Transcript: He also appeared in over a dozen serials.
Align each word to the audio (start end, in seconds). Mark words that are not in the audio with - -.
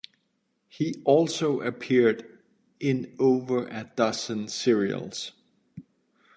He 0.67 0.99
also 1.05 1.59
appeared 1.61 2.39
in 2.79 3.15
over 3.19 3.67
a 3.67 3.91
dozen 3.95 4.47
serials. 4.47 5.33